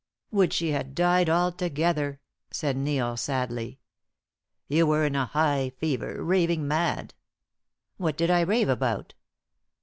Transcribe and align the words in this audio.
"Would 0.31 0.51
she 0.51 0.69
had 0.71 0.95
died 0.95 1.29
altogether!" 1.29 2.21
said 2.49 2.75
Neil, 2.75 3.15
sadly. 3.15 3.77
"You 4.67 4.87
were 4.87 5.05
in 5.05 5.15
a 5.15 5.27
high 5.27 5.73
fever, 5.77 6.23
raving 6.23 6.67
mad." 6.67 7.13
"What 7.97 8.17
did 8.17 8.31
I 8.31 8.41
rave 8.41 8.67
about?" 8.69 9.13